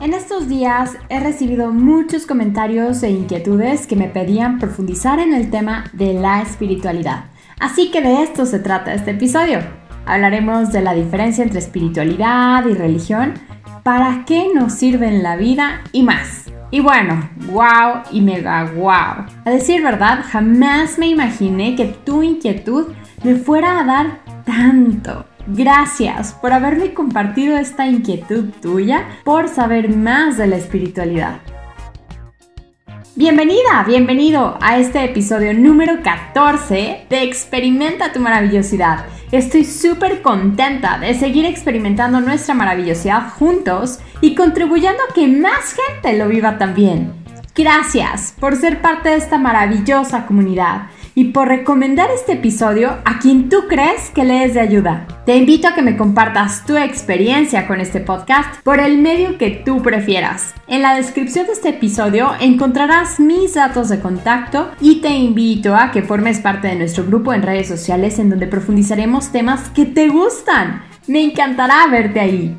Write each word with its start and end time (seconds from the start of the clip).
En 0.00 0.14
estos 0.14 0.48
días 0.48 0.96
he 1.08 1.18
recibido 1.18 1.72
muchos 1.72 2.24
comentarios 2.24 3.02
e 3.02 3.10
inquietudes 3.10 3.88
que 3.88 3.96
me 3.96 4.08
pedían 4.08 4.60
profundizar 4.60 5.18
en 5.18 5.34
el 5.34 5.50
tema 5.50 5.86
de 5.92 6.14
la 6.14 6.40
espiritualidad. 6.40 7.24
Así 7.58 7.90
que 7.90 8.00
de 8.00 8.22
esto 8.22 8.46
se 8.46 8.60
trata 8.60 8.94
este 8.94 9.10
episodio. 9.10 9.58
Hablaremos 10.06 10.70
de 10.70 10.82
la 10.82 10.94
diferencia 10.94 11.42
entre 11.42 11.58
espiritualidad 11.58 12.64
y 12.66 12.74
religión, 12.74 13.34
para 13.82 14.24
qué 14.24 14.46
nos 14.54 14.74
sirve 14.74 15.08
en 15.08 15.24
la 15.24 15.34
vida 15.34 15.82
y 15.90 16.04
más. 16.04 16.44
Y 16.70 16.78
bueno, 16.78 17.28
wow 17.50 18.02
y 18.12 18.20
mega 18.20 18.70
wow. 18.76 19.26
A 19.44 19.50
decir 19.50 19.82
verdad, 19.82 20.24
jamás 20.30 20.96
me 20.98 21.08
imaginé 21.08 21.74
que 21.74 21.86
tu 21.86 22.22
inquietud 22.22 22.92
me 23.24 23.34
fuera 23.34 23.80
a 23.80 23.84
dar 23.84 24.20
tanto. 24.44 25.26
Gracias 25.50 26.34
por 26.34 26.52
haberme 26.52 26.92
compartido 26.92 27.56
esta 27.56 27.86
inquietud 27.86 28.50
tuya 28.60 29.08
por 29.24 29.48
saber 29.48 29.88
más 29.96 30.36
de 30.36 30.46
la 30.46 30.56
espiritualidad. 30.56 31.40
Bienvenida, 33.16 33.82
bienvenido 33.86 34.58
a 34.60 34.76
este 34.76 35.02
episodio 35.04 35.54
número 35.54 36.02
14 36.02 37.06
de 37.08 37.22
Experimenta 37.22 38.12
tu 38.12 38.20
maravillosidad. 38.20 39.06
Estoy 39.32 39.64
súper 39.64 40.20
contenta 40.20 40.98
de 40.98 41.14
seguir 41.14 41.46
experimentando 41.46 42.20
nuestra 42.20 42.54
maravillosidad 42.54 43.30
juntos 43.30 44.00
y 44.20 44.34
contribuyendo 44.34 45.02
a 45.02 45.14
que 45.14 45.28
más 45.28 45.74
gente 45.74 46.18
lo 46.18 46.28
viva 46.28 46.58
también. 46.58 47.14
Gracias 47.54 48.34
por 48.38 48.54
ser 48.54 48.82
parte 48.82 49.08
de 49.08 49.16
esta 49.16 49.38
maravillosa 49.38 50.26
comunidad 50.26 50.88
y 51.18 51.32
por 51.32 51.48
recomendar 51.48 52.12
este 52.12 52.34
episodio 52.34 52.98
a 53.04 53.18
quien 53.18 53.48
tú 53.48 53.66
crees 53.68 54.10
que 54.10 54.24
le 54.24 54.44
es 54.44 54.54
de 54.54 54.60
ayuda. 54.60 55.08
Te 55.26 55.36
invito 55.36 55.66
a 55.66 55.74
que 55.74 55.82
me 55.82 55.96
compartas 55.96 56.64
tu 56.64 56.76
experiencia 56.76 57.66
con 57.66 57.80
este 57.80 57.98
podcast 57.98 58.62
por 58.62 58.78
el 58.78 58.98
medio 58.98 59.36
que 59.36 59.50
tú 59.50 59.82
prefieras. 59.82 60.54
En 60.68 60.80
la 60.80 60.94
descripción 60.94 61.46
de 61.46 61.54
este 61.54 61.70
episodio 61.70 62.30
encontrarás 62.40 63.18
mis 63.18 63.54
datos 63.54 63.88
de 63.88 63.98
contacto 63.98 64.70
y 64.80 65.00
te 65.00 65.08
invito 65.08 65.74
a 65.74 65.90
que 65.90 66.02
formes 66.02 66.38
parte 66.38 66.68
de 66.68 66.76
nuestro 66.76 67.04
grupo 67.04 67.34
en 67.34 67.42
redes 67.42 67.66
sociales 67.66 68.20
en 68.20 68.30
donde 68.30 68.46
profundizaremos 68.46 69.32
temas 69.32 69.70
que 69.70 69.86
te 69.86 70.06
gustan. 70.10 70.84
Me 71.08 71.20
encantará 71.20 71.84
verte 71.88 72.20
ahí. 72.20 72.56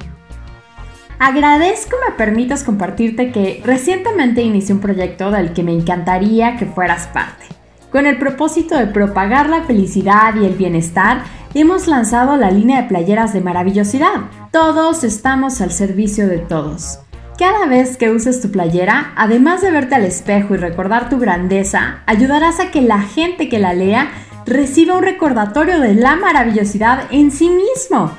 Agradezco 1.18 1.96
me 2.06 2.14
permitas 2.18 2.66
compartirte 2.66 3.32
que 3.32 3.62
recientemente 3.64 4.42
inicié 4.42 4.76
un 4.76 4.82
proyecto 4.82 5.32
del 5.32 5.54
que 5.54 5.64
me 5.64 5.72
encantaría 5.72 6.58
que 6.58 6.66
fueras 6.66 7.08
parte. 7.08 7.59
Con 7.92 8.06
el 8.06 8.20
propósito 8.20 8.78
de 8.78 8.86
propagar 8.86 9.50
la 9.50 9.64
felicidad 9.64 10.36
y 10.36 10.46
el 10.46 10.54
bienestar, 10.54 11.24
hemos 11.56 11.88
lanzado 11.88 12.38
la 12.38 12.52
línea 12.52 12.84
de 12.84 12.88
playeras 12.88 13.34
de 13.34 13.42
maravillosidad. 13.42 14.30
Todos 14.52 15.04
estamos 15.04 15.60
al 15.60 15.72
servicio 15.72 16.28
de 16.28 16.38
todos. 16.38 17.00
Cada 17.40 17.66
vez 17.66 17.98
que 17.98 18.12
uses 18.12 18.42
tu 18.42 18.52
playera, 18.52 19.14
además 19.16 19.62
de 19.62 19.72
verte 19.72 19.96
al 19.96 20.06
espejo 20.06 20.54
y 20.54 20.58
recordar 20.58 21.10
tu 21.10 21.18
grandeza, 21.18 22.04
ayudarás 22.06 22.60
a 22.60 22.70
que 22.70 22.82
la 22.82 23.02
gente 23.02 23.50
que 23.50 23.58
la 23.58 23.74
lea 23.74 24.12
reciba 24.46 24.96
un 24.96 25.04
recordatorio 25.04 25.80
de 25.80 25.96
la 25.96 26.16
maravillosidad 26.16 27.06
en 27.10 27.32
sí 27.32 27.50
mismo. 27.50 28.12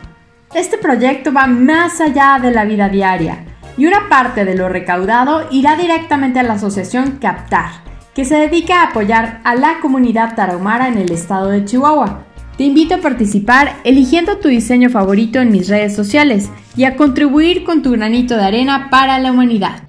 Este 0.53 0.79
proyecto 0.79 1.33
va 1.33 1.47
más 1.47 2.01
allá 2.01 2.41
de 2.43 2.51
la 2.51 2.65
vida 2.65 2.89
diaria 2.89 3.45
y 3.77 3.87
una 3.87 4.09
parte 4.09 4.45
de 4.45 4.57
lo 4.57 4.69
recaudado 4.69 5.47
irá 5.53 5.77
directamente 5.77 6.41
a 6.41 6.43
la 6.43 6.55
asociación 6.55 7.19
Captar 7.21 7.90
que 8.21 8.27
se 8.27 8.37
dedica 8.37 8.83
a 8.83 8.89
apoyar 8.89 9.41
a 9.45 9.55
la 9.55 9.81
comunidad 9.81 10.35
tarahumara 10.35 10.89
en 10.89 10.99
el 10.99 11.11
estado 11.11 11.49
de 11.49 11.65
Chihuahua. 11.65 12.27
Te 12.59 12.65
invito 12.65 12.97
a 12.97 12.99
participar 12.99 13.79
eligiendo 13.83 14.37
tu 14.37 14.49
diseño 14.49 14.91
favorito 14.91 15.41
en 15.41 15.51
mis 15.51 15.69
redes 15.69 15.97
sociales 15.97 16.51
y 16.77 16.85
a 16.85 16.97
contribuir 16.97 17.65
con 17.65 17.81
tu 17.81 17.93
granito 17.93 18.37
de 18.37 18.45
arena 18.45 18.89
para 18.91 19.19
la 19.21 19.33
humanidad. 19.33 19.85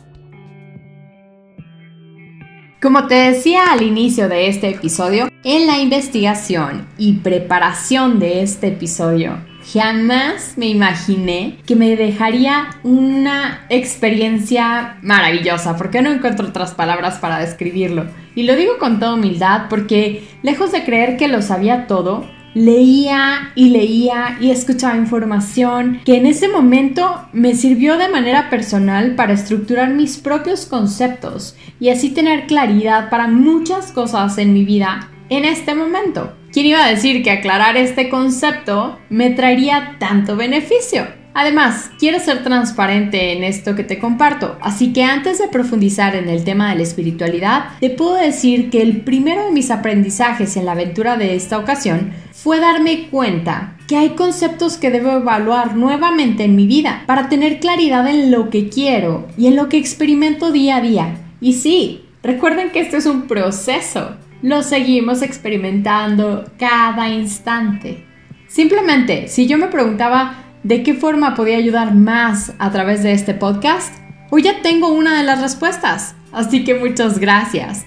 Como 2.81 3.07
te 3.07 3.15
decía 3.15 3.65
al 3.69 3.81
inicio 3.81 4.29
de 4.29 4.47
este 4.47 4.69
episodio, 4.69 5.27
en 5.43 5.67
la 5.67 5.79
investigación 5.79 6.87
y 6.97 7.15
preparación 7.15 8.19
de 8.19 8.43
este 8.43 8.67
episodio 8.67 9.39
Jamás 9.73 10.53
me 10.57 10.67
imaginé 10.67 11.59
que 11.65 11.75
me 11.75 11.95
dejaría 11.95 12.69
una 12.83 13.65
experiencia 13.69 14.97
maravillosa, 15.01 15.77
porque 15.77 16.01
no 16.01 16.11
encuentro 16.11 16.47
otras 16.47 16.73
palabras 16.73 17.19
para 17.19 17.39
describirlo. 17.39 18.05
Y 18.35 18.43
lo 18.43 18.55
digo 18.55 18.77
con 18.79 18.99
toda 18.99 19.15
humildad 19.15 19.67
porque, 19.69 20.27
lejos 20.41 20.71
de 20.71 20.83
creer 20.83 21.17
que 21.17 21.27
lo 21.27 21.41
sabía 21.41 21.87
todo, 21.87 22.27
leía 22.53 23.51
y 23.55 23.69
leía 23.69 24.37
y 24.41 24.51
escuchaba 24.51 24.97
información 24.97 26.01
que 26.05 26.17
en 26.17 26.25
ese 26.25 26.49
momento 26.49 27.27
me 27.31 27.55
sirvió 27.55 27.97
de 27.97 28.09
manera 28.09 28.49
personal 28.49 29.15
para 29.15 29.33
estructurar 29.33 29.93
mis 29.93 30.17
propios 30.17 30.65
conceptos 30.65 31.55
y 31.79 31.89
así 31.89 32.09
tener 32.09 32.47
claridad 32.47 33.09
para 33.09 33.27
muchas 33.27 33.91
cosas 33.91 34.37
en 34.37 34.53
mi 34.53 34.65
vida 34.65 35.09
en 35.29 35.45
este 35.45 35.73
momento. 35.75 36.33
¿Quién 36.51 36.65
iba 36.65 36.83
a 36.83 36.89
decir 36.89 37.23
que 37.23 37.31
aclarar 37.31 37.77
este 37.77 38.09
concepto 38.09 38.99
me 39.09 39.29
traería 39.29 39.95
tanto 39.99 40.35
beneficio? 40.35 41.07
Además, 41.33 41.91
quiero 41.97 42.19
ser 42.19 42.43
transparente 42.43 43.31
en 43.31 43.45
esto 43.45 43.73
que 43.73 43.85
te 43.85 43.99
comparto, 43.99 44.57
así 44.59 44.91
que 44.91 45.03
antes 45.03 45.39
de 45.39 45.47
profundizar 45.47 46.13
en 46.13 46.27
el 46.27 46.43
tema 46.43 46.69
de 46.69 46.75
la 46.75 46.83
espiritualidad, 46.83 47.69
te 47.79 47.89
puedo 47.89 48.15
decir 48.15 48.69
que 48.69 48.81
el 48.81 48.99
primero 48.99 49.45
de 49.45 49.53
mis 49.53 49.71
aprendizajes 49.71 50.57
en 50.57 50.65
la 50.65 50.73
aventura 50.73 51.15
de 51.15 51.35
esta 51.35 51.57
ocasión 51.57 52.11
fue 52.33 52.59
darme 52.59 53.07
cuenta 53.09 53.77
que 53.87 53.95
hay 53.95 54.09
conceptos 54.09 54.75
que 54.75 54.91
debo 54.91 55.11
evaluar 55.11 55.77
nuevamente 55.77 56.43
en 56.43 56.57
mi 56.57 56.67
vida 56.67 57.03
para 57.07 57.29
tener 57.29 57.61
claridad 57.61 58.05
en 58.09 58.29
lo 58.29 58.49
que 58.49 58.67
quiero 58.67 59.29
y 59.37 59.47
en 59.47 59.55
lo 59.55 59.69
que 59.69 59.77
experimento 59.77 60.51
día 60.51 60.77
a 60.77 60.81
día. 60.81 61.15
Y 61.39 61.53
sí, 61.53 62.03
recuerden 62.23 62.71
que 62.71 62.81
esto 62.81 62.97
es 62.97 63.05
un 63.05 63.21
proceso 63.21 64.17
lo 64.41 64.63
seguimos 64.63 65.21
experimentando 65.21 66.45
cada 66.57 67.09
instante. 67.09 68.05
Simplemente, 68.47 69.27
si 69.27 69.47
yo 69.47 69.57
me 69.57 69.67
preguntaba 69.67 70.43
de 70.63 70.83
qué 70.83 70.93
forma 70.93 71.35
podía 71.35 71.57
ayudar 71.57 71.93
más 71.95 72.53
a 72.59 72.71
través 72.71 73.03
de 73.03 73.13
este 73.13 73.33
podcast, 73.33 73.93
hoy 74.29 74.43
ya 74.43 74.61
tengo 74.61 74.89
una 74.89 75.17
de 75.17 75.23
las 75.23 75.41
respuestas. 75.41 76.15
Así 76.31 76.63
que 76.63 76.75
muchas 76.75 77.19
gracias. 77.19 77.85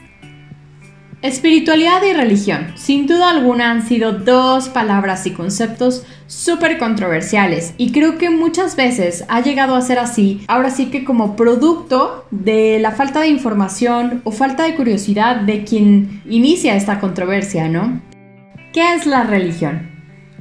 Espiritualidad 1.25 2.03
y 2.03 2.13
religión, 2.13 2.73
sin 2.75 3.07
duda 3.07 3.31
alguna, 3.31 3.71
han 3.71 3.89
sido 3.89 4.13
dos 4.13 4.69
palabras 4.69 5.27
y 5.27 5.31
conceptos 5.31 6.05
súper 6.27 6.77
controversiales 6.77 7.73
y 7.79 7.93
creo 7.93 8.19
que 8.19 8.29
muchas 8.29 8.77
veces 8.77 9.25
ha 9.29 9.41
llegado 9.41 9.75
a 9.75 9.81
ser 9.81 9.99
así, 9.99 10.45
ahora 10.49 10.69
sí 10.69 10.91
que 10.91 11.03
como 11.03 11.35
producto 11.35 12.27
de 12.31 12.79
la 12.79 12.91
falta 12.91 13.21
de 13.21 13.29
información 13.29 14.21
o 14.25 14.33
falta 14.33 14.65
de 14.65 14.75
curiosidad 14.75 15.37
de 15.37 15.65
quien 15.65 16.21
inicia 16.29 16.77
esta 16.77 17.01
controversia, 17.01 17.71
¿no? 17.71 18.03
¿Qué 18.75 18.93
es 18.93 19.07
la 19.07 19.25
religión? 19.25 19.95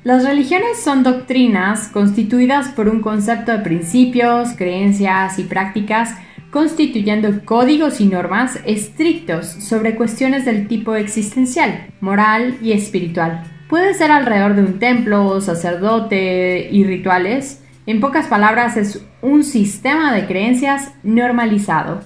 Las 0.03 0.25
religiones 0.25 0.83
son 0.83 1.03
doctrinas 1.03 1.88
constituidas 1.88 2.67
por 2.67 2.89
un 2.89 3.00
concepto 3.00 3.53
de 3.53 3.59
principios, 3.59 4.50
creencias 4.57 5.39
y 5.39 5.44
prácticas 5.44 6.09
constituyendo 6.53 7.43
códigos 7.45 7.99
y 7.99 8.05
normas 8.05 8.59
estrictos 8.63 9.47
sobre 9.47 9.95
cuestiones 9.95 10.45
del 10.45 10.67
tipo 10.67 10.93
existencial, 10.93 11.87
moral 11.99 12.59
y 12.61 12.73
espiritual. 12.73 13.43
Puede 13.67 13.95
ser 13.95 14.11
alrededor 14.11 14.53
de 14.55 14.61
un 14.61 14.77
templo, 14.77 15.41
sacerdote 15.41 16.69
y 16.71 16.83
rituales. 16.83 17.63
En 17.87 17.99
pocas 17.99 18.27
palabras, 18.27 18.77
es 18.77 19.03
un 19.23 19.43
sistema 19.43 20.13
de 20.13 20.27
creencias 20.27 20.93
normalizado. 21.01 22.01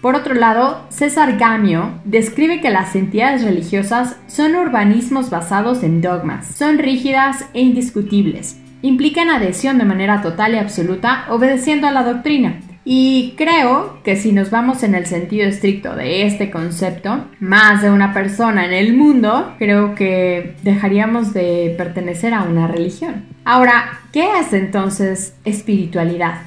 Por 0.00 0.14
otro 0.14 0.34
lado, 0.34 0.86
César 0.90 1.36
Gamio 1.36 1.98
describe 2.04 2.60
que 2.60 2.70
las 2.70 2.94
entidades 2.94 3.42
religiosas 3.42 4.16
son 4.28 4.54
urbanismos 4.54 5.28
basados 5.28 5.82
en 5.82 6.00
dogmas, 6.00 6.46
son 6.46 6.78
rígidas 6.78 7.46
e 7.52 7.62
indiscutibles, 7.62 8.60
implican 8.80 9.28
adhesión 9.28 9.76
de 9.76 9.84
manera 9.84 10.22
total 10.22 10.54
y 10.54 10.58
absoluta 10.58 11.24
obedeciendo 11.30 11.88
a 11.88 11.90
la 11.90 12.04
doctrina, 12.04 12.60
y 12.90 13.34
creo 13.36 14.02
que 14.02 14.16
si 14.16 14.32
nos 14.32 14.50
vamos 14.50 14.82
en 14.82 14.94
el 14.94 15.04
sentido 15.04 15.46
estricto 15.46 15.94
de 15.94 16.24
este 16.24 16.50
concepto, 16.50 17.26
más 17.38 17.82
de 17.82 17.90
una 17.90 18.14
persona 18.14 18.64
en 18.64 18.72
el 18.72 18.96
mundo, 18.96 19.52
creo 19.58 19.94
que 19.94 20.56
dejaríamos 20.62 21.34
de 21.34 21.74
pertenecer 21.76 22.32
a 22.32 22.44
una 22.44 22.66
religión. 22.66 23.26
Ahora, 23.44 24.00
¿qué 24.10 24.38
es 24.40 24.54
entonces 24.54 25.36
espiritualidad? 25.44 26.40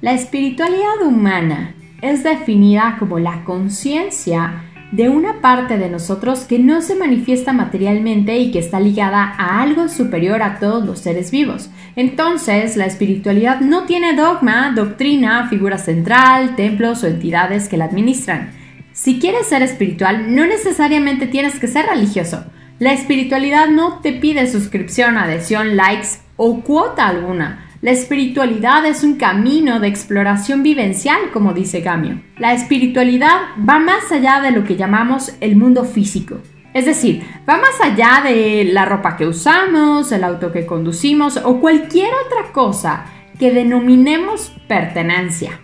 La 0.00 0.14
espiritualidad 0.14 1.02
humana 1.02 1.74
es 2.00 2.24
definida 2.24 2.96
como 2.98 3.18
la 3.18 3.44
conciencia 3.44 4.64
de 4.94 5.08
una 5.08 5.40
parte 5.40 5.76
de 5.76 5.90
nosotros 5.90 6.44
que 6.44 6.60
no 6.60 6.80
se 6.80 6.94
manifiesta 6.94 7.52
materialmente 7.52 8.38
y 8.38 8.52
que 8.52 8.60
está 8.60 8.78
ligada 8.78 9.34
a 9.36 9.60
algo 9.60 9.88
superior 9.88 10.40
a 10.40 10.60
todos 10.60 10.86
los 10.86 11.00
seres 11.00 11.32
vivos. 11.32 11.68
Entonces, 11.96 12.76
la 12.76 12.86
espiritualidad 12.86 13.58
no 13.60 13.86
tiene 13.86 14.14
dogma, 14.14 14.72
doctrina, 14.72 15.48
figura 15.48 15.78
central, 15.78 16.54
templos 16.54 17.02
o 17.02 17.08
entidades 17.08 17.68
que 17.68 17.76
la 17.76 17.86
administran. 17.86 18.52
Si 18.92 19.18
quieres 19.18 19.48
ser 19.48 19.62
espiritual, 19.62 20.32
no 20.32 20.46
necesariamente 20.46 21.26
tienes 21.26 21.58
que 21.58 21.66
ser 21.66 21.86
religioso. 21.86 22.44
La 22.78 22.92
espiritualidad 22.92 23.70
no 23.70 23.98
te 23.98 24.12
pide 24.12 24.46
suscripción, 24.46 25.18
adhesión, 25.18 25.76
likes 25.76 26.20
o 26.36 26.60
cuota 26.60 27.08
alguna. 27.08 27.63
La 27.84 27.90
espiritualidad 27.90 28.86
es 28.86 29.04
un 29.04 29.16
camino 29.16 29.78
de 29.78 29.88
exploración 29.88 30.62
vivencial, 30.62 31.30
como 31.34 31.52
dice 31.52 31.82
Gamio. 31.82 32.18
La 32.38 32.54
espiritualidad 32.54 33.42
va 33.58 33.78
más 33.78 34.10
allá 34.10 34.40
de 34.40 34.52
lo 34.52 34.64
que 34.64 34.76
llamamos 34.76 35.34
el 35.42 35.56
mundo 35.56 35.84
físico. 35.84 36.38
Es 36.72 36.86
decir, 36.86 37.22
va 37.46 37.58
más 37.58 37.78
allá 37.82 38.22
de 38.24 38.64
la 38.64 38.86
ropa 38.86 39.18
que 39.18 39.26
usamos, 39.26 40.10
el 40.12 40.24
auto 40.24 40.50
que 40.50 40.64
conducimos 40.64 41.36
o 41.36 41.60
cualquier 41.60 42.08
otra 42.24 42.52
cosa 42.54 43.04
que 43.38 43.52
denominemos 43.52 44.50
pertenencia. 44.66 45.60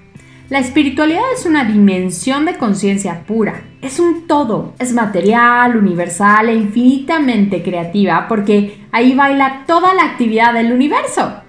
La 0.51 0.59
espiritualidad 0.59 1.25
es 1.33 1.47
una 1.47 1.65
dimensión 1.65 2.45
de 2.45 2.59
conciencia 2.59 3.23
pura. 3.27 3.63
Es 3.81 3.99
un 3.99 4.27
todo. 4.27 4.75
Es 4.79 4.93
material, 4.93 5.75
universal 5.75 6.51
e 6.51 6.55
infinitamente 6.55 7.63
creativa 7.63 8.29
porque 8.29 8.85
ahí 8.93 9.15
baila 9.15 9.65
toda 9.67 9.95
la 9.95 10.05
actividad 10.05 10.53
del 10.53 10.71
universo. 10.71 11.45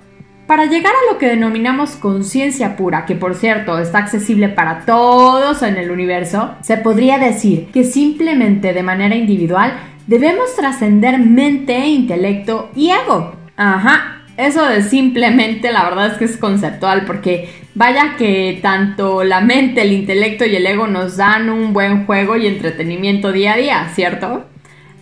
Para 0.51 0.65
llegar 0.65 0.92
a 0.92 1.13
lo 1.13 1.18
que 1.18 1.27
denominamos 1.27 1.92
conciencia 1.92 2.75
pura, 2.75 3.06
que 3.06 3.15
por 3.15 3.36
cierto 3.36 3.80
está 3.80 4.00
accesible 4.00 4.50
para 4.50 4.81
todos 4.81 5.63
en 5.63 5.77
el 5.77 5.92
universo, 5.92 6.56
se 6.59 6.75
podría 6.75 7.18
decir 7.18 7.68
que 7.71 7.86
simplemente 7.86 8.74
de 8.74 8.83
manera 8.83 9.15
individual 9.15 9.80
debemos 10.07 10.53
trascender 10.57 11.19
mente, 11.19 11.88
intelecto 11.88 12.69
y 12.75 12.89
ego. 12.89 13.33
Ajá, 13.56 14.24
eso 14.36 14.65
de 14.65 14.83
simplemente 14.83 15.71
la 15.71 15.86
verdad 15.86 16.07
es 16.07 16.18
que 16.18 16.25
es 16.25 16.36
conceptual 16.36 17.06
porque 17.06 17.50
vaya 17.74 18.18
que 18.18 18.59
tanto 18.62 19.24
la 19.24 19.39
mente, 19.39 19.83
el 19.83 19.94
intelecto 19.94 20.44
y 20.44 20.57
el 20.57 20.68
ego 20.68 20.86
nos 20.86 21.15
dan 21.15 21.50
un 21.50 21.71
buen 21.71 22.06
juego 22.06 22.36
y 22.36 22.48
entretenimiento 22.48 23.31
día 23.31 23.53
a 23.53 23.57
día, 23.57 23.89
¿cierto? 23.95 24.44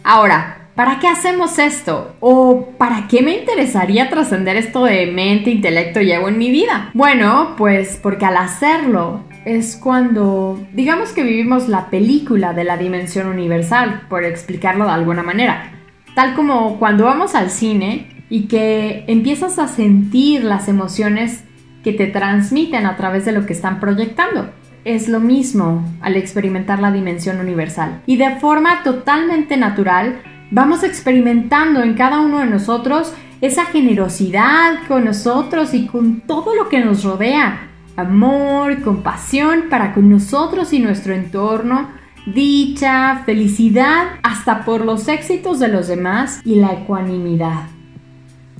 Ahora, 0.04 0.59
¿para 0.80 0.98
qué 0.98 1.10
hacemos 1.10 1.60
esto? 1.60 2.16
¿O 2.22 2.70
para 2.78 3.10
qué 3.10 3.22
me 3.22 3.38
interesaría 3.38 4.10
trascender 4.10 4.56
esto 4.56 4.86
de 4.86 5.08
mente, 5.08 5.50
intelecto 5.50 6.00
y 6.00 6.10
ego 6.10 6.30
en 6.30 6.38
mi 6.38 6.52
vida? 6.52 6.90
Bueno, 6.94 7.56
pues 7.58 8.00
porque 8.02 8.26
al 8.26 8.38
hacerlo 8.38 9.26
es 9.44 9.76
cuando, 9.76 10.66
digamos 10.72 11.12
que 11.12 11.24
vivimos 11.24 11.68
la 11.68 11.90
película 11.90 12.54
de 12.54 12.64
la 12.64 12.78
dimensión 12.78 13.28
universal, 13.28 14.04
por 14.08 14.24
explicarlo 14.24 14.86
de 14.86 14.92
alguna 14.92 15.22
manera. 15.22 15.70
Tal 16.16 16.34
como 16.34 16.80
cuando 16.80 17.04
vamos 17.04 17.36
al 17.36 17.50
cine 17.50 18.24
y 18.30 18.48
que 18.48 19.04
empiezas 19.08 19.60
a 19.60 19.68
sentir 19.68 20.46
las 20.46 20.70
emociones 20.70 21.44
que 21.84 21.92
te 21.92 22.08
transmiten 22.08 22.86
a 22.86 22.96
través 22.96 23.26
de 23.26 23.34
lo 23.34 23.46
que 23.46 23.52
están 23.52 23.82
proyectando. 23.82 24.50
Es 24.86 25.10
lo 25.10 25.20
mismo 25.20 25.84
al 26.00 26.16
experimentar 26.16 26.80
la 26.80 26.94
dimensión 26.94 27.42
universal. 27.42 28.02
Y 28.06 28.16
de 28.16 28.38
forma 28.38 28.82
totalmente 28.84 29.58
natural, 29.58 30.22
vamos 30.52 30.84
experimentando 30.84 31.82
en 31.82 31.94
cada 31.94 32.20
uno 32.22 32.40
de 32.40 32.46
nosotros 32.46 33.14
esa 33.42 33.66
generosidad 33.66 34.88
con 34.88 35.06
nosotros 35.06 35.74
y 35.74 35.88
con 35.88 36.22
todo 36.22 36.56
lo 36.56 36.70
que 36.70 36.80
nos 36.80 37.04
rodea. 37.04 37.70
Amor, 37.96 38.82
compasión 38.82 39.66
para 39.70 39.94
con 39.94 40.10
nosotros 40.10 40.74
y 40.74 40.80
nuestro 40.80 41.14
entorno, 41.14 41.90
dicha, 42.26 43.24
felicidad, 43.26 44.08
hasta 44.24 44.66
por 44.66 44.86
los 44.86 45.08
éxitos 45.08 45.60
de 45.60 45.68
los 45.68 45.88
demás 45.88 46.42
y 46.46 46.56
la 46.56 46.74
ecuanimidad. 46.74 47.68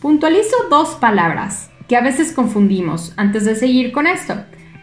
Puntualizo 0.02 0.56
dos 0.70 0.96
palabras 0.96 1.70
que 1.88 1.98
a 1.98 2.02
veces 2.02 2.32
confundimos 2.32 3.14
antes 3.18 3.46
de 3.46 3.56
seguir 3.56 3.92
con 3.92 4.08
esto. 4.08 4.36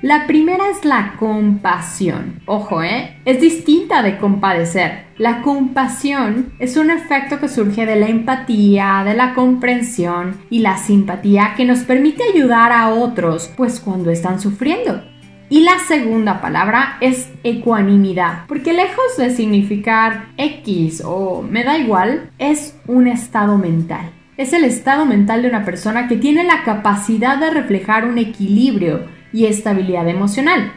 La 0.06 0.28
primera 0.28 0.68
es 0.70 0.84
la 0.84 1.14
compasión. 1.18 2.40
Ojo, 2.46 2.80
¿eh? 2.80 3.16
Es 3.24 3.40
distinta 3.40 4.04
de 4.04 4.18
compadecer. 4.18 5.06
La 5.18 5.42
compasión 5.42 6.52
es 6.60 6.76
un 6.76 6.92
efecto 6.92 7.40
que 7.40 7.48
surge 7.48 7.86
de 7.86 7.96
la 7.96 8.06
empatía, 8.06 9.02
de 9.04 9.14
la 9.14 9.34
comprensión 9.34 10.36
y 10.48 10.60
la 10.60 10.76
simpatía 10.76 11.54
que 11.56 11.64
nos 11.64 11.80
permite 11.80 12.22
ayudar 12.22 12.70
a 12.70 12.90
otros, 12.90 13.50
pues 13.56 13.80
cuando 13.80 14.12
están 14.12 14.38
sufriendo. 14.38 15.02
Y 15.48 15.64
la 15.64 15.80
segunda 15.80 16.40
palabra 16.40 16.98
es 17.00 17.28
ecuanimidad, 17.42 18.46
porque 18.46 18.74
lejos 18.74 19.16
de 19.18 19.30
significar 19.30 20.28
X 20.36 21.02
o 21.04 21.42
me 21.42 21.64
da 21.64 21.78
igual, 21.78 22.30
es 22.38 22.78
un 22.86 23.08
estado 23.08 23.58
mental 23.58 24.12
es 24.36 24.52
el 24.52 24.64
estado 24.64 25.06
mental 25.06 25.42
de 25.42 25.48
una 25.48 25.64
persona 25.64 26.08
que 26.08 26.16
tiene 26.16 26.44
la 26.44 26.62
capacidad 26.62 27.38
de 27.38 27.50
reflejar 27.50 28.04
un 28.04 28.18
equilibrio 28.18 29.15
y 29.36 29.44
estabilidad 29.44 30.08
emocional. 30.08 30.72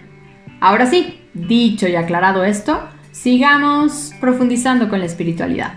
Ahora 0.59 0.85
sí, 0.85 1.21
dicho 1.33 1.87
y 1.87 1.95
aclarado 1.95 2.43
esto, 2.43 2.89
sigamos 3.11 4.11
profundizando 4.19 4.89
con 4.89 4.99
la 4.99 5.05
espiritualidad. 5.05 5.75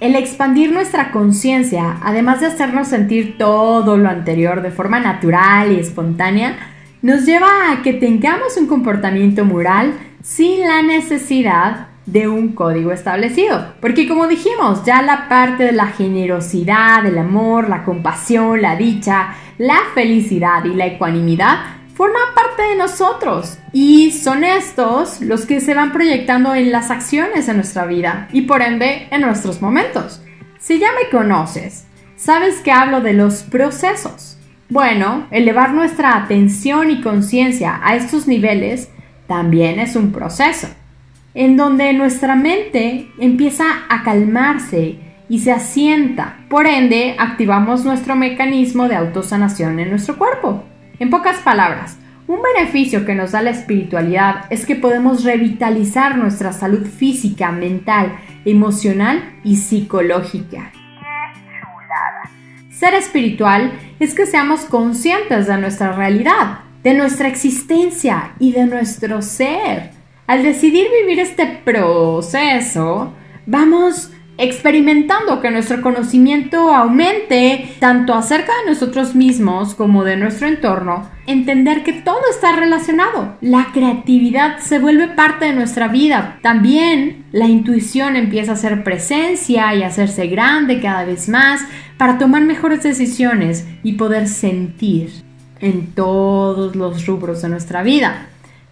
El 0.00 0.16
expandir 0.16 0.72
nuestra 0.72 1.12
conciencia, 1.12 1.98
además 2.02 2.40
de 2.40 2.46
hacernos 2.46 2.88
sentir 2.88 3.38
todo 3.38 3.96
lo 3.96 4.08
anterior 4.08 4.62
de 4.62 4.72
forma 4.72 4.98
natural 4.98 5.70
y 5.70 5.78
espontánea, 5.78 6.56
nos 7.02 7.24
lleva 7.24 7.70
a 7.70 7.82
que 7.82 7.92
tengamos 7.92 8.56
un 8.56 8.66
comportamiento 8.66 9.44
moral 9.44 9.94
sin 10.22 10.60
la 10.60 10.82
necesidad 10.82 11.89
de 12.12 12.28
un 12.28 12.52
código 12.52 12.92
establecido. 12.92 13.74
Porque 13.80 14.08
como 14.08 14.26
dijimos, 14.26 14.84
ya 14.84 15.02
la 15.02 15.28
parte 15.28 15.64
de 15.64 15.72
la 15.72 15.86
generosidad, 15.86 17.06
el 17.06 17.18
amor, 17.18 17.68
la 17.68 17.84
compasión, 17.84 18.60
la 18.62 18.76
dicha, 18.76 19.34
la 19.58 19.78
felicidad 19.94 20.64
y 20.64 20.74
la 20.74 20.86
ecuanimidad 20.86 21.58
forman 21.94 22.34
parte 22.34 22.62
de 22.62 22.76
nosotros 22.76 23.58
y 23.72 24.10
son 24.12 24.42
estos 24.42 25.20
los 25.20 25.44
que 25.44 25.60
se 25.60 25.74
van 25.74 25.92
proyectando 25.92 26.54
en 26.54 26.72
las 26.72 26.90
acciones 26.90 27.46
de 27.46 27.54
nuestra 27.54 27.84
vida 27.84 28.28
y 28.32 28.42
por 28.42 28.62
ende 28.62 29.06
en 29.10 29.20
nuestros 29.20 29.60
momentos. 29.60 30.22
Si 30.58 30.78
ya 30.78 30.88
me 30.92 31.10
conoces, 31.10 31.86
sabes 32.16 32.60
que 32.60 32.72
hablo 32.72 33.00
de 33.00 33.12
los 33.12 33.42
procesos. 33.42 34.38
Bueno, 34.70 35.26
elevar 35.30 35.74
nuestra 35.74 36.16
atención 36.16 36.90
y 36.90 37.02
conciencia 37.02 37.80
a 37.82 37.96
estos 37.96 38.26
niveles 38.26 38.88
también 39.26 39.78
es 39.78 39.94
un 39.96 40.12
proceso 40.12 40.68
en 41.34 41.56
donde 41.56 41.92
nuestra 41.92 42.34
mente 42.34 43.08
empieza 43.18 43.64
a 43.88 44.02
calmarse 44.02 44.98
y 45.28 45.38
se 45.38 45.52
asienta. 45.52 46.38
Por 46.48 46.66
ende, 46.66 47.14
activamos 47.18 47.84
nuestro 47.84 48.16
mecanismo 48.16 48.88
de 48.88 48.96
autosanación 48.96 49.78
en 49.78 49.90
nuestro 49.90 50.18
cuerpo. 50.18 50.64
En 50.98 51.08
pocas 51.08 51.38
palabras, 51.38 51.98
un 52.26 52.40
beneficio 52.54 53.04
que 53.04 53.14
nos 53.14 53.32
da 53.32 53.42
la 53.42 53.50
espiritualidad 53.50 54.44
es 54.50 54.66
que 54.66 54.76
podemos 54.76 55.24
revitalizar 55.24 56.18
nuestra 56.18 56.52
salud 56.52 56.86
física, 56.86 57.52
mental, 57.52 58.18
emocional 58.44 59.38
y 59.44 59.56
psicológica. 59.56 60.72
Ser 62.70 62.94
espiritual 62.94 63.72
es 64.00 64.14
que 64.14 64.26
seamos 64.26 64.62
conscientes 64.62 65.46
de 65.46 65.58
nuestra 65.58 65.92
realidad, 65.92 66.60
de 66.82 66.94
nuestra 66.94 67.28
existencia 67.28 68.32
y 68.38 68.52
de 68.52 68.66
nuestro 68.66 69.22
ser 69.22 69.99
al 70.30 70.44
decidir 70.44 70.86
vivir 71.02 71.18
este 71.18 71.44
proceso, 71.64 73.12
vamos 73.46 74.12
experimentando 74.38 75.40
que 75.40 75.50
nuestro 75.50 75.82
conocimiento 75.82 76.72
aumente 76.72 77.74
tanto 77.80 78.14
acerca 78.14 78.52
de 78.60 78.70
nosotros 78.70 79.16
mismos 79.16 79.74
como 79.74 80.04
de 80.04 80.16
nuestro 80.16 80.46
entorno, 80.46 81.10
entender 81.26 81.82
que 81.82 81.94
todo 81.94 82.20
está 82.30 82.54
relacionado. 82.54 83.38
La 83.40 83.70
creatividad 83.72 84.60
se 84.60 84.78
vuelve 84.78 85.08
parte 85.08 85.46
de 85.46 85.52
nuestra 85.52 85.88
vida. 85.88 86.38
También 86.42 87.24
la 87.32 87.48
intuición 87.48 88.14
empieza 88.14 88.52
a 88.52 88.56
ser 88.56 88.84
presencia 88.84 89.74
y 89.74 89.82
a 89.82 89.88
hacerse 89.88 90.28
grande 90.28 90.78
cada 90.78 91.04
vez 91.04 91.28
más 91.28 91.60
para 91.96 92.18
tomar 92.18 92.42
mejores 92.42 92.84
decisiones 92.84 93.66
y 93.82 93.94
poder 93.94 94.28
sentir 94.28 95.10
en 95.58 95.88
todos 95.88 96.76
los 96.76 97.04
rubros 97.04 97.42
de 97.42 97.48
nuestra 97.48 97.82
vida. 97.82 98.28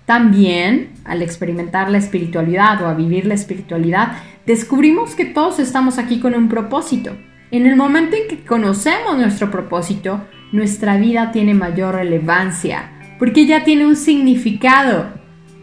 También, 0.08 0.88
al 1.04 1.20
experimentar 1.20 1.90
la 1.90 1.98
espiritualidad 1.98 2.80
o 2.80 2.86
a 2.86 2.94
vivir 2.94 3.26
la 3.26 3.34
espiritualidad, 3.34 4.12
descubrimos 4.46 5.14
que 5.14 5.26
todos 5.26 5.58
estamos 5.58 5.98
aquí 5.98 6.18
con 6.18 6.32
un 6.32 6.48
propósito. 6.48 7.14
En 7.50 7.66
el 7.66 7.76
momento 7.76 8.16
en 8.16 8.26
que 8.26 8.42
conocemos 8.42 9.18
nuestro 9.18 9.50
propósito, 9.50 10.24
nuestra 10.50 10.96
vida 10.96 11.30
tiene 11.30 11.52
mayor 11.52 11.96
relevancia, 11.96 12.90
porque 13.18 13.44
ya 13.44 13.64
tiene 13.64 13.84
un 13.84 13.96
significado. 13.96 15.10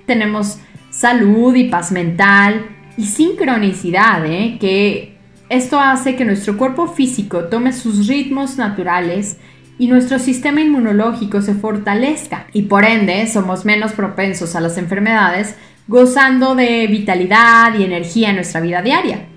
Tenemos 0.06 0.60
salud 0.92 1.56
y 1.56 1.64
paz 1.64 1.92
mental 1.92 2.68
y 2.98 3.06
sincronicidad, 3.06 4.28
¿eh? 4.28 4.58
que 4.62 5.18
esto 5.50 5.80
hace 5.80 6.16
que 6.16 6.24
nuestro 6.24 6.56
cuerpo 6.56 6.86
físico 6.86 7.46
tome 7.46 7.74
sus 7.74 8.06
ritmos 8.08 8.60
naturales 8.60 9.40
y 9.78 9.88
nuestro 9.88 10.20
sistema 10.20 10.62
inmunológico 10.62 11.42
se 11.42 11.54
fortalezca 11.54 12.48
y 12.54 12.64
por 12.64 12.86
ende 12.86 13.28
somos 13.28 13.66
menos 13.66 13.94
propensos 13.94 14.56
a 14.56 14.62
las 14.62 14.78
enfermedades, 14.78 15.56
gozando 15.88 16.56
de 16.56 16.88
vitalidad 16.88 17.74
y 17.78 17.84
energía 17.84 18.30
en 18.30 18.36
nuestra 18.36 18.62
vida 18.62 18.82
diaria. 18.82 19.28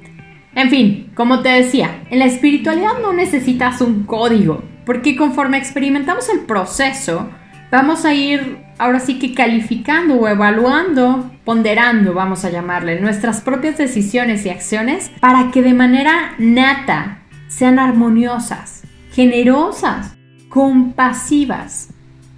En 0.55 0.71
fin, 0.71 1.11
como 1.15 1.41
te 1.41 1.51
decía, 1.51 2.03
en 2.11 2.19
la 2.19 2.25
espiritualidad 2.25 2.99
no 3.01 3.13
necesitas 3.13 3.81
un 3.81 4.05
código, 4.05 4.63
porque 4.87 5.17
conforme 5.17 5.59
experimentamos 5.59 6.29
el 6.29 6.41
proceso, 6.41 7.29
vamos 7.71 8.05
a 8.05 8.15
ir 8.15 8.59
ahora 8.79 9.01
sí 9.01 9.19
que 9.19 9.35
calificando 9.35 10.15
o 10.15 10.29
evaluando, 10.29 11.31
ponderando, 11.45 12.15
vamos 12.15 12.45
a 12.45 12.51
llamarle, 12.51 13.01
nuestras 13.01 13.41
propias 13.41 13.77
decisiones 13.77 14.47
y 14.47 14.51
acciones 14.51 15.11
para 15.21 15.51
que 15.51 15.63
de 15.63 15.75
manera 15.75 16.35
nata 16.39 17.23
sean 17.49 17.79
armoniosas 17.79 18.83
generosas, 19.13 20.18
compasivas. 20.49 21.89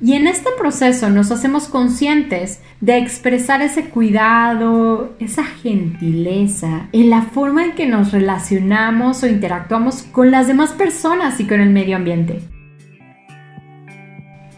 Y 0.02 0.14
en 0.14 0.26
este 0.26 0.48
proceso 0.58 1.10
nos 1.10 1.30
hacemos 1.30 1.68
conscientes 1.68 2.60
de 2.80 2.96
expresar 2.96 3.60
ese 3.60 3.90
cuidado, 3.90 5.14
esa 5.18 5.44
gentileza, 5.44 6.88
en 6.92 7.10
la 7.10 7.22
forma 7.22 7.64
en 7.66 7.72
que 7.72 7.86
nos 7.86 8.12
relacionamos 8.12 9.22
o 9.22 9.26
interactuamos 9.26 10.02
con 10.04 10.30
las 10.30 10.46
demás 10.46 10.70
personas 10.70 11.38
y 11.40 11.46
con 11.46 11.60
el 11.60 11.70
medio 11.70 11.96
ambiente. 11.96 12.40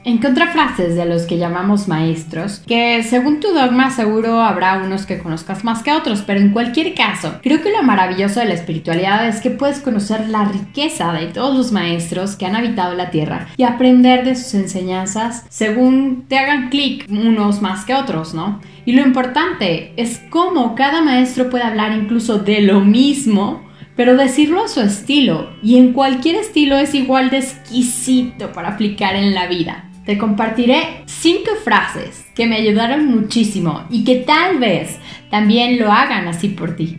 Encontré 0.04 0.48
frases 0.48 0.96
de 0.96 1.04
los 1.04 1.22
que 1.22 1.38
llamamos 1.38 1.86
maestros, 1.86 2.60
que 2.66 3.04
según 3.04 3.38
tu 3.38 3.52
dogma 3.52 3.88
seguro 3.92 4.40
habrá 4.40 4.82
unos 4.82 5.06
que 5.06 5.20
conozcas 5.20 5.62
más 5.62 5.84
que 5.84 5.92
otros, 5.92 6.22
pero 6.26 6.40
en 6.40 6.50
cualquier 6.50 6.94
caso, 6.94 7.38
creo 7.40 7.62
que 7.62 7.70
lo 7.70 7.84
maravilloso 7.84 8.40
de 8.40 8.46
la 8.46 8.54
espiritualidad 8.54 9.28
es 9.28 9.40
que 9.40 9.50
puedes 9.50 9.78
conocer 9.78 10.28
la 10.28 10.44
riqueza 10.44 11.12
de 11.12 11.26
todos 11.26 11.56
los 11.56 11.70
maestros 11.70 12.34
que 12.34 12.46
han 12.46 12.56
habitado 12.56 12.94
la 12.94 13.10
Tierra 13.10 13.46
y 13.56 13.62
aprender 13.62 14.24
de 14.24 14.34
sus 14.34 14.54
enseñanzas 14.54 15.44
según 15.48 16.24
te 16.26 16.36
hagan 16.36 16.68
clic 16.68 17.06
unos 17.08 17.62
más 17.62 17.84
que 17.84 17.94
otros, 17.94 18.34
¿no? 18.34 18.60
Y 18.84 18.94
lo 18.94 19.02
importante 19.02 19.92
es 19.96 20.20
cómo 20.30 20.74
cada 20.74 21.02
maestro 21.02 21.48
puede 21.48 21.62
hablar 21.62 21.92
incluso 21.92 22.40
de 22.40 22.62
lo 22.62 22.80
mismo 22.80 23.62
pero 23.94 24.16
decirlo 24.16 24.64
a 24.64 24.68
su 24.68 24.80
estilo 24.80 25.50
y 25.62 25.76
en 25.76 25.92
cualquier 25.92 26.36
estilo 26.36 26.76
es 26.78 26.94
igual 26.94 27.30
de 27.30 27.38
exquisito 27.38 28.50
para 28.52 28.70
aplicar 28.70 29.14
en 29.14 29.34
la 29.34 29.46
vida 29.46 29.91
te 30.04 30.18
compartiré 30.18 31.02
cinco 31.06 31.52
frases 31.62 32.26
que 32.34 32.46
me 32.46 32.56
ayudaron 32.56 33.06
muchísimo 33.06 33.84
y 33.90 34.04
que 34.04 34.16
tal 34.16 34.58
vez 34.58 34.98
también 35.30 35.78
lo 35.78 35.92
hagan 35.92 36.28
así 36.28 36.48
por 36.48 36.76
ti. 36.76 36.98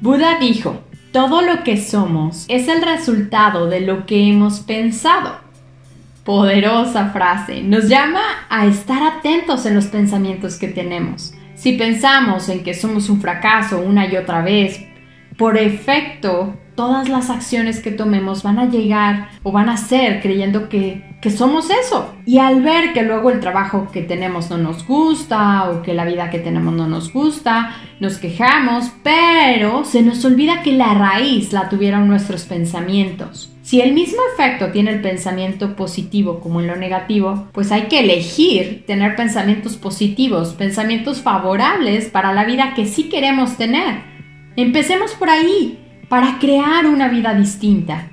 Buda 0.00 0.38
dijo, 0.38 0.82
todo 1.12 1.42
lo 1.42 1.64
que 1.64 1.76
somos 1.76 2.44
es 2.48 2.68
el 2.68 2.82
resultado 2.82 3.68
de 3.68 3.80
lo 3.80 4.06
que 4.06 4.28
hemos 4.28 4.60
pensado. 4.60 5.40
Poderosa 6.24 7.10
frase, 7.10 7.62
nos 7.62 7.88
llama 7.88 8.20
a 8.48 8.66
estar 8.66 9.02
atentos 9.02 9.64
en 9.64 9.74
los 9.74 9.86
pensamientos 9.86 10.56
que 10.56 10.68
tenemos. 10.68 11.32
Si 11.54 11.72
pensamos 11.72 12.48
en 12.48 12.62
que 12.62 12.74
somos 12.74 13.08
un 13.08 13.20
fracaso 13.20 13.78
una 13.80 14.06
y 14.06 14.16
otra 14.16 14.42
vez, 14.42 14.84
por 15.38 15.56
efecto, 15.56 16.54
todas 16.74 17.08
las 17.08 17.30
acciones 17.30 17.80
que 17.80 17.90
tomemos 17.90 18.42
van 18.42 18.58
a 18.58 18.66
llegar 18.66 19.30
o 19.42 19.52
van 19.52 19.68
a 19.68 19.76
ser 19.76 20.20
creyendo 20.20 20.68
que, 20.68 21.15
que, 21.20 21.30
somos 21.30 21.70
eso. 21.70 22.14
Y 22.24 22.38
al 22.38 22.62
ver 22.62 22.92
que 22.92 23.02
luego 23.02 23.30
el 23.30 23.40
trabajo 23.40 23.88
que 23.92 24.02
tenemos 24.02 24.50
no 24.50 24.58
nos 24.58 24.86
gusta 24.86 25.70
o 25.70 25.82
que 25.82 25.94
la 25.94 26.04
vida 26.04 26.30
que 26.30 26.38
tenemos 26.38 26.74
no 26.74 26.86
nos 26.86 27.12
gusta, 27.12 27.76
nos 28.00 28.18
quejamos, 28.18 28.92
pero 29.02 29.84
se 29.84 30.02
nos 30.02 30.24
olvida 30.24 30.62
que 30.62 30.72
la 30.72 30.94
raíz 30.94 31.52
la 31.52 31.68
tuvieron 31.68 32.08
nuestros 32.08 32.44
pensamientos. 32.44 33.52
Si 33.62 33.80
el 33.80 33.94
mismo 33.94 34.20
efecto 34.32 34.70
tiene 34.70 34.92
el 34.92 35.00
pensamiento 35.00 35.74
positivo 35.74 36.38
como 36.38 36.60
en 36.60 36.68
lo 36.68 36.76
negativo, 36.76 37.48
pues 37.52 37.72
hay 37.72 37.88
que 37.88 37.98
elegir 37.98 38.84
tener 38.86 39.16
pensamientos 39.16 39.76
positivos, 39.76 40.54
pensamientos 40.54 41.20
favorables 41.20 42.06
para 42.06 42.32
la 42.32 42.44
vida 42.44 42.74
que 42.74 42.86
sí 42.86 43.08
queremos 43.08 43.56
tener. 43.56 44.02
Empecemos 44.54 45.14
por 45.14 45.30
ahí, 45.30 45.80
para 46.08 46.38
crear 46.38 46.86
una 46.86 47.08
vida 47.08 47.34
distinta. 47.34 48.08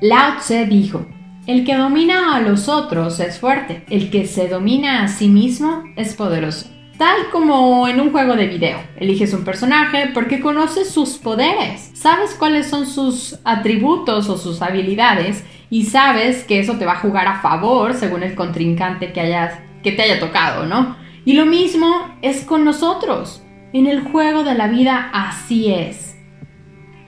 Lao 0.00 0.38
Tse 0.38 0.64
dijo, 0.64 1.06
el 1.46 1.64
que 1.64 1.76
domina 1.76 2.34
a 2.34 2.40
los 2.40 2.68
otros 2.68 3.20
es 3.20 3.38
fuerte, 3.38 3.84
el 3.88 4.10
que 4.10 4.26
se 4.26 4.48
domina 4.48 5.04
a 5.04 5.08
sí 5.08 5.28
mismo 5.28 5.84
es 5.96 6.14
poderoso. 6.14 6.68
Tal 6.98 7.30
como 7.30 7.86
en 7.88 8.00
un 8.00 8.10
juego 8.10 8.36
de 8.36 8.46
video, 8.46 8.78
eliges 8.96 9.32
un 9.34 9.44
personaje 9.44 10.10
porque 10.14 10.40
conoces 10.40 10.90
sus 10.90 11.18
poderes, 11.18 11.90
sabes 11.94 12.34
cuáles 12.34 12.68
son 12.68 12.86
sus 12.86 13.38
atributos 13.44 14.28
o 14.28 14.38
sus 14.38 14.62
habilidades 14.62 15.44
y 15.68 15.84
sabes 15.84 16.42
que 16.44 16.58
eso 16.58 16.78
te 16.78 16.86
va 16.86 16.92
a 16.92 17.00
jugar 17.00 17.28
a 17.28 17.40
favor 17.40 17.94
según 17.94 18.22
el 18.22 18.34
contrincante 18.34 19.12
que, 19.12 19.20
hayas, 19.20 19.60
que 19.82 19.92
te 19.92 20.02
haya 20.02 20.18
tocado, 20.18 20.64
¿no? 20.64 20.96
Y 21.24 21.34
lo 21.34 21.44
mismo 21.44 22.16
es 22.22 22.44
con 22.44 22.64
nosotros. 22.64 23.42
En 23.72 23.86
el 23.86 24.00
juego 24.00 24.42
de 24.42 24.54
la 24.54 24.68
vida 24.68 25.10
así 25.12 25.72
es. 25.72 26.16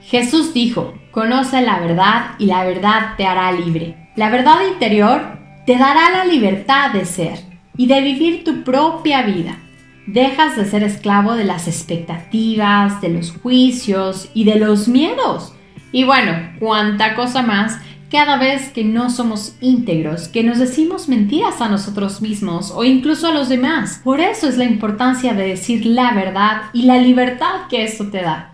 Jesús 0.01 0.53
dijo, 0.53 0.93
conoce 1.11 1.61
la 1.61 1.79
verdad 1.79 2.31
y 2.37 2.45
la 2.45 2.63
verdad 2.63 3.15
te 3.17 3.25
hará 3.25 3.51
libre. 3.51 4.08
La 4.19 4.29
verdad 4.29 4.57
interior 4.69 5.21
te 5.65 5.77
dará 5.77 6.09
la 6.09 6.25
libertad 6.25 6.91
de 6.91 7.05
ser 7.05 7.39
y 7.77 7.87
de 7.87 8.01
vivir 8.01 8.43
tu 8.43 8.65
propia 8.65 9.21
vida. 9.21 9.59
Dejas 10.07 10.57
de 10.57 10.65
ser 10.65 10.83
esclavo 10.83 11.35
de 11.35 11.45
las 11.45 11.69
expectativas, 11.69 12.99
de 12.99 13.07
los 13.07 13.31
juicios 13.31 14.29
y 14.33 14.43
de 14.43 14.55
los 14.55 14.89
miedos. 14.89 15.53
Y 15.93 16.03
bueno, 16.03 16.33
cuánta 16.59 17.15
cosa 17.15 17.43
más 17.43 17.79
cada 18.11 18.35
vez 18.35 18.67
que 18.73 18.83
no 18.83 19.09
somos 19.09 19.55
íntegros, 19.61 20.27
que 20.27 20.43
nos 20.43 20.59
decimos 20.59 21.07
mentiras 21.07 21.61
a 21.61 21.69
nosotros 21.69 22.21
mismos 22.21 22.73
o 22.75 22.83
incluso 22.83 23.27
a 23.27 23.33
los 23.33 23.47
demás. 23.47 24.01
Por 24.03 24.19
eso 24.19 24.49
es 24.49 24.57
la 24.57 24.65
importancia 24.65 25.33
de 25.33 25.47
decir 25.47 25.85
la 25.85 26.11
verdad 26.11 26.63
y 26.73 26.81
la 26.81 26.97
libertad 26.97 27.69
que 27.69 27.85
esto 27.85 28.09
te 28.09 28.21
da. 28.21 28.51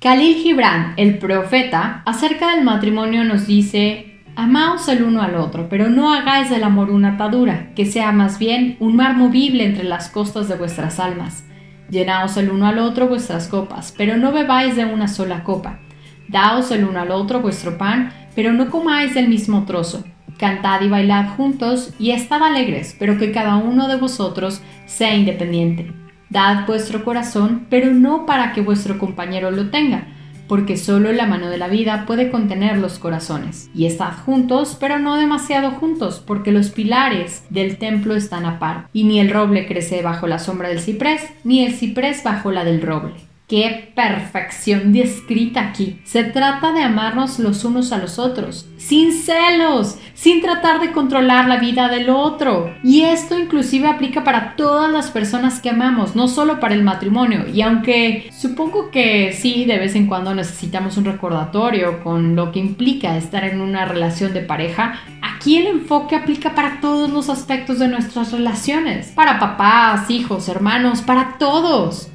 Khalil 0.00 0.34
Gibran, 0.34 0.92
el 0.98 1.16
profeta, 1.16 2.02
acerca 2.04 2.54
del 2.54 2.62
matrimonio 2.62 3.24
nos 3.24 3.46
dice, 3.46 4.09
Amaos 4.42 4.88
el 4.88 5.02
uno 5.02 5.20
al 5.20 5.34
otro, 5.34 5.68
pero 5.68 5.90
no 5.90 6.14
hagáis 6.14 6.48
del 6.48 6.64
amor 6.64 6.88
una 6.88 7.12
atadura, 7.12 7.74
que 7.74 7.84
sea 7.84 8.10
más 8.10 8.38
bien 8.38 8.78
un 8.80 8.96
mar 8.96 9.14
movible 9.14 9.66
entre 9.66 9.84
las 9.84 10.08
costas 10.08 10.48
de 10.48 10.54
vuestras 10.54 10.98
almas. 10.98 11.44
Llenaos 11.90 12.38
el 12.38 12.48
uno 12.48 12.66
al 12.66 12.78
otro 12.78 13.06
vuestras 13.06 13.48
copas, 13.48 13.94
pero 13.98 14.16
no 14.16 14.32
bebáis 14.32 14.76
de 14.76 14.86
una 14.86 15.08
sola 15.08 15.44
copa. 15.44 15.80
Daos 16.26 16.70
el 16.70 16.84
uno 16.84 17.00
al 17.00 17.10
otro 17.10 17.42
vuestro 17.42 17.76
pan, 17.76 18.14
pero 18.34 18.54
no 18.54 18.70
comáis 18.70 19.12
del 19.12 19.28
mismo 19.28 19.66
trozo. 19.66 20.04
Cantad 20.38 20.80
y 20.80 20.88
bailad 20.88 21.34
juntos 21.36 21.92
y 21.98 22.12
estad 22.12 22.42
alegres, 22.42 22.96
pero 22.98 23.18
que 23.18 23.32
cada 23.32 23.58
uno 23.58 23.88
de 23.88 23.96
vosotros 23.96 24.62
sea 24.86 25.14
independiente. 25.14 25.92
Dad 26.30 26.64
vuestro 26.66 27.04
corazón, 27.04 27.66
pero 27.68 27.92
no 27.92 28.24
para 28.24 28.54
que 28.54 28.62
vuestro 28.62 28.98
compañero 28.98 29.50
lo 29.50 29.68
tenga, 29.68 30.06
porque 30.50 30.76
solo 30.76 31.12
la 31.12 31.26
mano 31.26 31.48
de 31.48 31.58
la 31.58 31.68
vida 31.68 32.06
puede 32.08 32.28
contener 32.28 32.76
los 32.78 32.98
corazones. 32.98 33.70
Y 33.72 33.86
estad 33.86 34.10
juntos, 34.26 34.76
pero 34.80 34.98
no 34.98 35.14
demasiado 35.14 35.70
juntos, 35.70 36.20
porque 36.26 36.50
los 36.50 36.70
pilares 36.70 37.44
del 37.50 37.78
templo 37.78 38.16
están 38.16 38.44
a 38.44 38.58
par, 38.58 38.88
y 38.92 39.04
ni 39.04 39.20
el 39.20 39.30
roble 39.30 39.68
crece 39.68 40.02
bajo 40.02 40.26
la 40.26 40.40
sombra 40.40 40.68
del 40.68 40.80
ciprés, 40.80 41.22
ni 41.44 41.64
el 41.64 41.74
ciprés 41.74 42.24
bajo 42.24 42.50
la 42.50 42.64
del 42.64 42.82
roble. 42.82 43.29
Qué 43.50 43.90
perfección 43.96 44.92
descrita 44.92 45.60
aquí. 45.60 45.98
Se 46.04 46.22
trata 46.22 46.70
de 46.70 46.84
amarnos 46.84 47.40
los 47.40 47.64
unos 47.64 47.90
a 47.90 47.98
los 47.98 48.20
otros, 48.20 48.68
sin 48.76 49.12
celos, 49.12 49.98
sin 50.14 50.40
tratar 50.40 50.78
de 50.78 50.92
controlar 50.92 51.48
la 51.48 51.56
vida 51.56 51.88
del 51.88 52.10
otro. 52.10 52.72
Y 52.84 53.00
esto 53.00 53.36
inclusive 53.36 53.88
aplica 53.88 54.22
para 54.22 54.54
todas 54.54 54.92
las 54.92 55.10
personas 55.10 55.58
que 55.58 55.70
amamos, 55.70 56.14
no 56.14 56.28
solo 56.28 56.60
para 56.60 56.74
el 56.74 56.84
matrimonio. 56.84 57.48
Y 57.52 57.62
aunque 57.62 58.30
supongo 58.32 58.92
que 58.92 59.32
sí, 59.32 59.64
de 59.64 59.78
vez 59.78 59.96
en 59.96 60.06
cuando 60.06 60.32
necesitamos 60.32 60.96
un 60.96 61.06
recordatorio 61.06 62.04
con 62.04 62.36
lo 62.36 62.52
que 62.52 62.60
implica 62.60 63.16
estar 63.16 63.42
en 63.42 63.60
una 63.60 63.84
relación 63.84 64.32
de 64.32 64.42
pareja, 64.42 65.00
aquí 65.22 65.56
el 65.56 65.66
enfoque 65.66 66.14
aplica 66.14 66.54
para 66.54 66.80
todos 66.80 67.10
los 67.10 67.28
aspectos 67.28 67.80
de 67.80 67.88
nuestras 67.88 68.30
relaciones. 68.30 69.08
Para 69.08 69.40
papás, 69.40 70.08
hijos, 70.08 70.48
hermanos, 70.48 71.02
para 71.02 71.36
todos. 71.36 72.12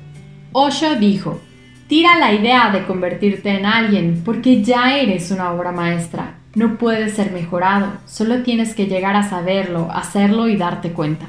Osho 0.57 0.95
dijo, 0.95 1.41
tira 1.89 2.17
la 2.17 2.31
idea 2.31 2.69
de 2.69 2.85
convertirte 2.85 3.49
en 3.49 3.65
alguien 3.65 4.21
porque 4.23 4.63
ya 4.63 4.97
eres 4.97 5.29
una 5.31 5.51
obra 5.51 5.73
maestra. 5.73 6.35
No 6.53 6.77
puedes 6.77 7.15
ser 7.15 7.31
mejorado, 7.31 7.91
solo 8.05 8.41
tienes 8.41 8.73
que 8.73 8.85
llegar 8.85 9.17
a 9.17 9.29
saberlo, 9.29 9.89
hacerlo 9.91 10.47
y 10.47 10.55
darte 10.55 10.93
cuenta. 10.93 11.25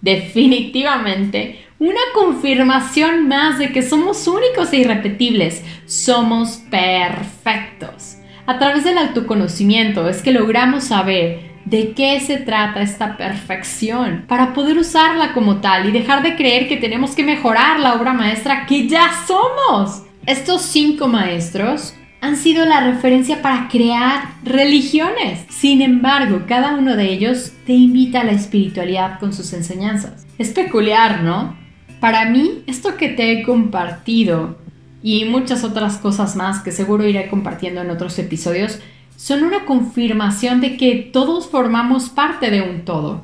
Definitivamente, 0.00 1.62
una 1.78 2.00
confirmación 2.14 3.28
más 3.28 3.58
de 3.58 3.70
que 3.70 3.82
somos 3.82 4.26
únicos 4.26 4.72
e 4.72 4.78
irrepetibles, 4.78 5.62
somos 5.84 6.62
perfectos. 6.70 8.16
A 8.46 8.58
través 8.58 8.84
del 8.84 8.96
autoconocimiento 8.96 10.08
es 10.08 10.22
que 10.22 10.32
logramos 10.32 10.84
saber 10.84 11.49
de 11.64 11.92
qué 11.92 12.20
se 12.20 12.38
trata 12.38 12.82
esta 12.82 13.16
perfección 13.16 14.24
para 14.26 14.52
poder 14.54 14.78
usarla 14.78 15.32
como 15.32 15.60
tal 15.60 15.88
y 15.88 15.92
dejar 15.92 16.22
de 16.22 16.36
creer 16.36 16.68
que 16.68 16.76
tenemos 16.76 17.14
que 17.14 17.22
mejorar 17.22 17.80
la 17.80 17.94
obra 17.94 18.12
maestra 18.12 18.66
que 18.66 18.88
ya 18.88 19.10
somos. 19.26 20.02
Estos 20.26 20.62
cinco 20.62 21.08
maestros 21.08 21.94
han 22.20 22.36
sido 22.36 22.66
la 22.66 22.80
referencia 22.80 23.40
para 23.40 23.68
crear 23.68 24.34
religiones. 24.42 25.46
Sin 25.48 25.80
embargo, 25.80 26.42
cada 26.46 26.74
uno 26.74 26.96
de 26.96 27.10
ellos 27.12 27.52
te 27.66 27.72
invita 27.72 28.20
a 28.20 28.24
la 28.24 28.32
espiritualidad 28.32 29.18
con 29.18 29.32
sus 29.32 29.52
enseñanzas. 29.52 30.26
Es 30.38 30.50
peculiar, 30.50 31.22
¿no? 31.22 31.56
Para 32.00 32.26
mí, 32.26 32.62
esto 32.66 32.96
que 32.96 33.08
te 33.08 33.32
he 33.32 33.42
compartido 33.42 34.58
y 35.02 35.24
muchas 35.24 35.64
otras 35.64 35.96
cosas 35.96 36.36
más 36.36 36.60
que 36.60 36.72
seguro 36.72 37.06
iré 37.06 37.28
compartiendo 37.28 37.80
en 37.80 37.90
otros 37.90 38.18
episodios, 38.18 38.80
son 39.20 39.44
una 39.44 39.66
confirmación 39.66 40.62
de 40.62 40.78
que 40.78 40.96
todos 40.96 41.46
formamos 41.46 42.08
parte 42.08 42.50
de 42.50 42.62
un 42.62 42.86
todo. 42.86 43.20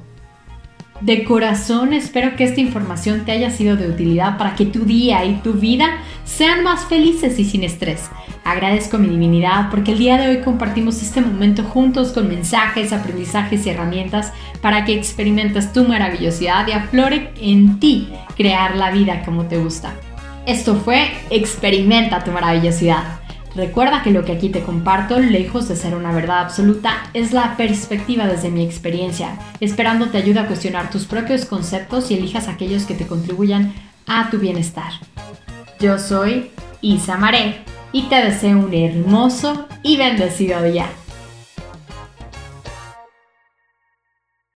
De 1.00 1.24
corazón 1.24 1.94
espero 1.94 2.36
que 2.36 2.44
esta 2.44 2.60
información 2.60 3.24
te 3.24 3.32
haya 3.32 3.50
sido 3.50 3.76
de 3.76 3.88
utilidad 3.88 4.36
para 4.36 4.54
que 4.54 4.66
tu 4.66 4.84
día 4.84 5.24
y 5.24 5.36
tu 5.36 5.54
vida 5.54 5.86
sean 6.26 6.62
más 6.62 6.84
felices 6.84 7.38
y 7.38 7.46
sin 7.46 7.64
estrés. 7.64 8.10
Agradezco 8.44 8.98
mi 8.98 9.08
divinidad 9.08 9.70
porque 9.70 9.92
el 9.92 9.98
día 9.98 10.18
de 10.18 10.28
hoy 10.28 10.42
compartimos 10.42 11.00
este 11.00 11.22
momento 11.22 11.64
juntos 11.64 12.12
con 12.12 12.28
mensajes, 12.28 12.92
aprendizajes 12.92 13.64
y 13.64 13.70
herramientas 13.70 14.34
para 14.60 14.84
que 14.84 14.94
experimentes 14.94 15.72
tu 15.72 15.84
maravillosidad 15.84 16.68
y 16.68 16.72
aflore 16.72 17.32
en 17.40 17.80
ti 17.80 18.10
crear 18.36 18.76
la 18.76 18.90
vida 18.90 19.22
como 19.24 19.46
te 19.46 19.56
gusta. 19.56 19.94
Esto 20.44 20.74
fue 20.74 21.10
Experimenta 21.30 22.22
tu 22.22 22.32
maravillosidad. 22.32 23.25
Recuerda 23.56 24.02
que 24.02 24.10
lo 24.10 24.22
que 24.22 24.32
aquí 24.32 24.50
te 24.50 24.62
comparto, 24.62 25.18
lejos 25.18 25.66
de 25.66 25.76
ser 25.76 25.94
una 25.94 26.12
verdad 26.12 26.40
absoluta, 26.40 27.08
es 27.14 27.32
la 27.32 27.56
perspectiva 27.56 28.26
desde 28.26 28.50
mi 28.50 28.62
experiencia, 28.62 29.38
esperando 29.60 30.08
te 30.10 30.18
ayude 30.18 30.40
a 30.40 30.46
cuestionar 30.46 30.90
tus 30.90 31.06
propios 31.06 31.46
conceptos 31.46 32.10
y 32.10 32.14
elijas 32.14 32.48
aquellos 32.48 32.84
que 32.84 32.94
te 32.94 33.06
contribuyan 33.06 33.72
a 34.06 34.28
tu 34.28 34.38
bienestar. 34.38 34.92
Yo 35.80 35.98
soy 35.98 36.50
Isa 36.82 37.16
Maré 37.16 37.64
y 37.92 38.02
te 38.10 38.16
deseo 38.16 38.58
un 38.58 38.74
hermoso 38.74 39.66
y 39.82 39.96
bendecido 39.96 40.62
día. 40.62 40.88